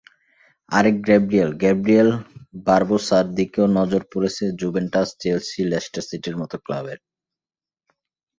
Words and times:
আরেক 0.71 0.95
গ্যাব্রিয়েল—গ্যাব্রিয়েল 1.07 2.09
বারবোসার 2.67 3.25
দিকেও 3.37 3.65
নজর 3.77 4.01
পড়েছে 4.11 4.43
জুভেন্টাস, 4.59 5.07
চেলসি, 5.19 5.61
লেস্টার 5.71 6.03
সিটির 6.09 6.35
মতো 6.37 6.55
ক্লাবের। 6.65 6.99